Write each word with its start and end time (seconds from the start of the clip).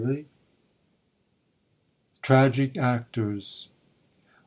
TRAGIC 2.23 2.75
ACTORS. 2.75 3.69